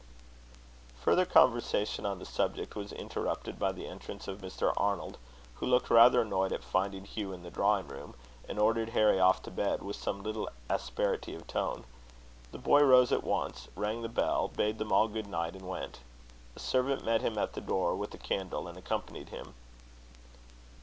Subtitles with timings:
[1.03, 4.73] Further conversation on the subject was interrupted by the entrance of Mr.
[4.75, 5.19] Arnold,
[5.57, 8.15] who looked rather annoyed at finding Hugh in the drawing room,
[8.49, 11.83] and ordered Harry off to bed, with some little asperity of tone.
[12.51, 15.99] The boy rose at once, rang the bell, bade them all good night, and went.
[16.55, 19.53] A servant met him at the door with a candle, and accompanied him.